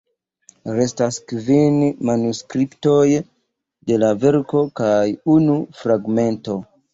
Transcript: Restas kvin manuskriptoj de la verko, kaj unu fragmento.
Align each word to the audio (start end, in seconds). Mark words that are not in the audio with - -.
Restas 0.77 1.17
kvin 1.31 1.75
manuskriptoj 2.09 3.03
de 3.91 4.01
la 4.05 4.09
verko, 4.25 4.65
kaj 4.81 4.89
unu 5.35 5.61
fragmento. 5.85 6.59